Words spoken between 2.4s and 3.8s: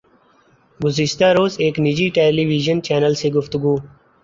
vision channel سے گفتگو